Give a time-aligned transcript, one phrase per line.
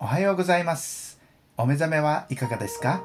[0.00, 1.20] おはようございます。
[1.56, 3.02] お目覚めはいかがですか？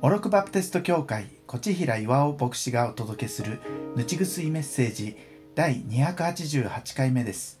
[0.00, 3.60] オロクバプテスト教会越平岩尾牧師がお届けする
[3.96, 5.14] ぬちぐすいメッセージ
[5.54, 7.60] 第288回目です。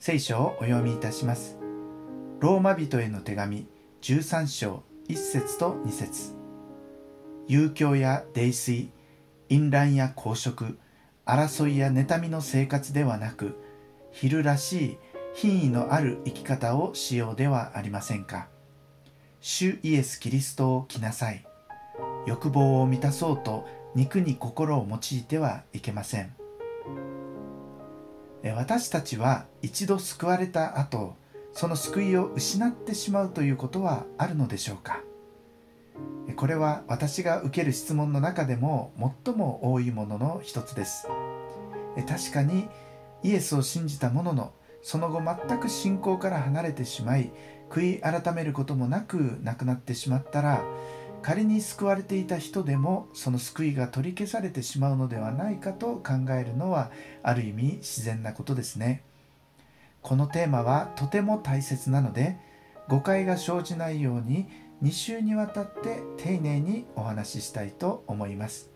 [0.00, 1.56] 聖書をお読みいたします。
[2.40, 3.66] ローマ人への手紙
[4.02, 6.34] 13章1節と2節。
[7.48, 8.90] 遊興や泥酔
[9.48, 10.78] 淫乱や公職
[11.24, 13.58] 争いや妬みの生活ではなく
[14.10, 14.98] 昼らしい
[15.34, 18.48] 品位のある生き方をしようではありませんか。
[19.40, 21.44] 主イエス・キリストを着なさい。
[22.26, 26.34] 欲望を満たそうと肉に心を用いてはいけません。
[28.56, 31.14] 私たちは一度救われた後
[31.52, 35.00] その救いを失ってしまうということはあるのでしょうか。
[36.36, 38.92] これは私が受ける質問の中でも
[39.24, 41.08] 最も多いものの一つです。
[42.06, 42.68] 確かに
[43.22, 44.52] イエスを信じたものの
[44.82, 47.32] その後全く信仰から離れてしまい
[47.70, 50.64] 悔い改めることもなく亡くなってしまったら
[51.22, 56.90] 仮に救われていた人でもその救いが取り消されてしまうのではないかと考えるのは
[57.22, 59.04] ある意味自然なことですね。
[60.02, 62.36] このテーマはとても大切なので
[62.88, 64.48] 誤解が生じないように
[64.82, 68.70] 2週にわたって丁寧にお話ししたいと思います。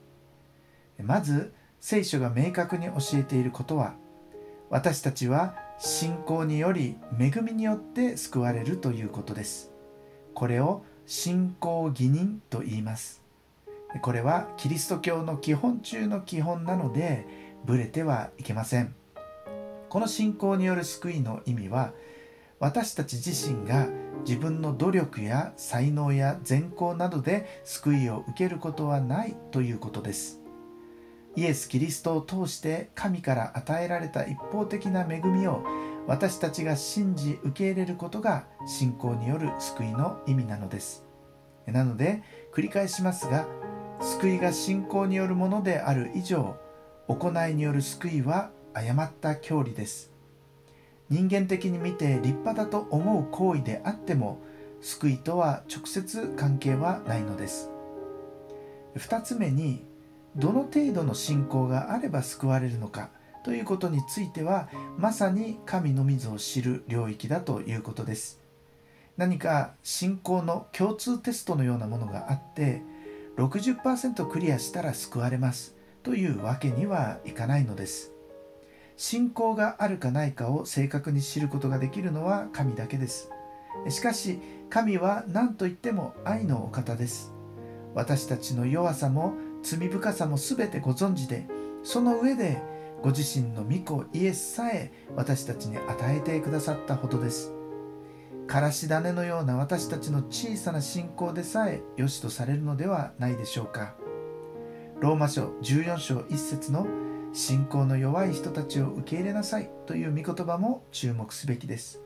[1.02, 3.94] まず聖書が明確に教えていることは
[4.70, 9.72] 私たちは信仰により恵みによって救われるということです。
[10.34, 13.22] これを信仰義人と言います。
[14.02, 17.26] これはキリスト教の基本中の基本なので
[17.64, 18.94] ブレてはいけません。
[19.88, 21.92] この信仰による救いの意味は
[22.58, 23.88] 私たち自身が
[24.26, 30.40] 自分の努力や才能や善行などで救いを受けることはないということです。
[31.36, 35.62] イエス・キリストを通して神から与えられた一方的な恵みを
[36.06, 41.04] 私たちが信じ受け入れることが信仰による救いの意味なのです。
[41.66, 42.22] なので
[42.54, 43.46] 繰り返しますが
[44.00, 46.56] 救いが信仰によるものである以上
[47.08, 50.12] 行いによる救いは誤った教理です。
[51.10, 54.40] 人間的に見て立派だと思う行為であっても
[54.80, 57.70] 救いとは直接関係はないのです。
[58.96, 59.84] 2つ目に
[60.36, 63.10] どの程度の信仰があれば救われるのか
[63.42, 68.40] ということについてはまさに神のみぞを知る領域だということです。
[69.16, 72.82] 何か信仰の共通テストのようなものがあって
[73.38, 78.12] 60%クリアしたら救われますというわけにはいかないのです。
[78.96, 83.30] 信仰があるかないかを正確に知ることができるのは神だけです。
[83.88, 84.38] しかし
[84.68, 87.32] 神は何と言っても愛のお方です。
[87.94, 89.34] 私たちの弱さも
[89.68, 91.48] 罪深さも全てご存知で
[91.82, 92.62] その上で
[93.02, 97.52] ご自身の御子イエスさえ私たちに与えてくださったほどです。
[98.46, 103.96] からし種のような私たちの小さな信仰でさえ良しとされるのではないでしょうか。
[105.00, 106.86] ローマ書14章1節の
[107.32, 112.00] 信仰の弱い人たちを受け入れなさいという御言葉も注目すべきです。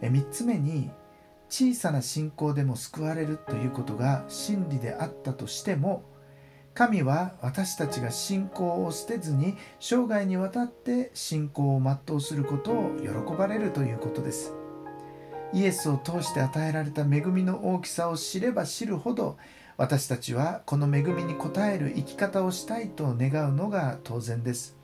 [0.00, 0.90] 3つ目に
[1.50, 6.13] 小さな信仰でも救われるということが真理であったとしても
[6.74, 14.52] 神は私たちが信仰を捨てずに生涯にわたって信仰を全うすることを喜ばれるということです。
[15.52, 19.38] イエスを通して与えられた恵みの大きさを知れば知るほど
[19.76, 24.76] 私たちはこの恵みに応える生き方をしたいと願うのが当然です。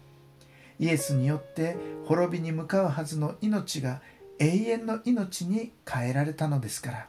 [0.78, 1.76] イエスによって
[2.06, 4.00] 滅びに向かうはずの命が
[4.38, 7.08] 永遠の命に変えられたのですか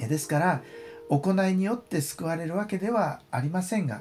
[0.00, 0.08] ら。
[0.08, 0.62] ですから
[1.12, 4.00] 行いによって救われるわけではありませんが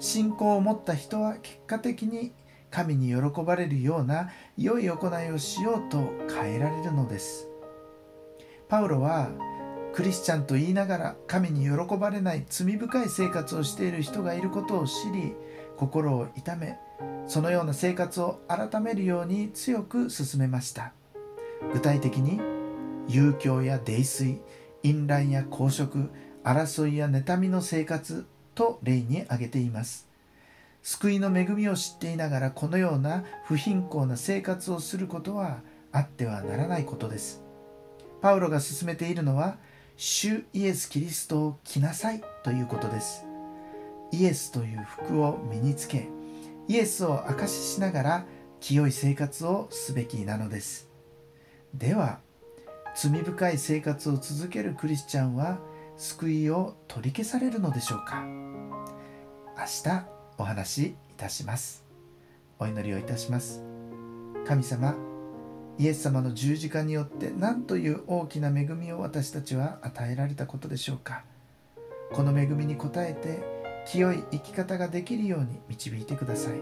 [0.00, 2.32] 信仰を持った人は結果的に
[2.72, 7.48] 神に喜ばれるような良い行いをしようと変えられるのです。
[8.68, 9.30] パウロは
[9.92, 15.34] クリスチャンと言いながら神に喜ばれない罪深い生活をしている人がいることを知り
[15.76, 16.78] 心を痛め
[17.26, 20.94] そのような生活を改めるように強く進めました。
[21.72, 22.40] 具体的に
[23.06, 24.40] 遊興や泥酔
[24.82, 26.10] 淫乱や公職
[26.44, 30.08] 争いや妬みの生活と例に挙げています。
[30.82, 35.60] 救いの恵みを知っていながらこのような不貧困な生活をすることは
[35.92, 37.42] あってはならないことです。
[38.20, 39.58] パウロが進めているのは
[39.96, 43.26] 主イエス・キリストを着なさいということです。
[44.12, 46.08] イエスという服を身につけ
[46.68, 48.24] イエスを証ししながら
[48.60, 50.88] 清い生活をすべきなのです。
[51.74, 52.20] では
[52.96, 55.58] 罪深い生活を続けるクリスチャンは
[56.00, 58.24] 救いを取り消されるのでしょうか？
[58.24, 60.06] 明日
[60.38, 61.84] お話しいたします。
[62.58, 63.62] お祈りをいたします。
[64.46, 64.96] 神様
[65.76, 71.22] イエス様の十字架によって何という大きな恵みを私たちは与えられたことでしょうか？
[72.12, 73.42] この恵みに応えて
[73.86, 76.54] 清い生き方ができるように導いてください。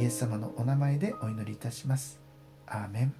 [0.00, 2.20] イエス様のお名前でお祈りいたします。
[2.68, 3.14] アーメン。